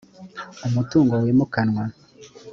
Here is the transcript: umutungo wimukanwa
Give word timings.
umutungo 0.67 1.13
wimukanwa 1.23 1.83